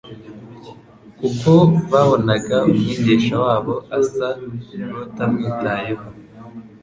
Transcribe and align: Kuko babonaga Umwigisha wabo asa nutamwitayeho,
Kuko 1.19 1.51
babonaga 1.91 2.55
Umwigisha 2.69 3.35
wabo 3.45 3.73
asa 3.99 4.27
nutamwitayeho, 4.85 6.05